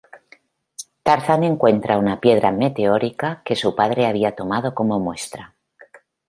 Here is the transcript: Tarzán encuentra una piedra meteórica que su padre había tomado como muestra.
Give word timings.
Tarzán 1.03 1.43
encuentra 1.43 1.99
una 1.99 2.19
piedra 2.19 2.51
meteórica 2.51 3.43
que 3.45 3.55
su 3.55 3.75
padre 3.75 4.07
había 4.07 4.35
tomado 4.35 4.73
como 4.73 4.99
muestra. 4.99 5.55